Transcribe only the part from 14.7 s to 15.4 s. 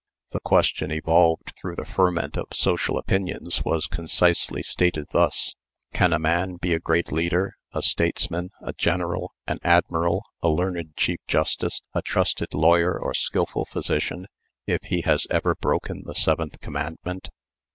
he has